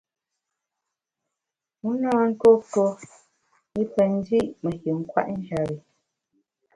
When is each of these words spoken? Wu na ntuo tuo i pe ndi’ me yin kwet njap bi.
Wu 1.81 1.91
na 2.01 2.11
ntuo 2.29 2.51
tuo 2.71 2.87
i 3.81 3.83
pe 3.93 4.03
ndi’ 4.15 4.39
me 4.61 4.71
yin 4.81 4.99
kwet 5.09 5.27
njap 5.39 5.63
bi. 5.69 5.77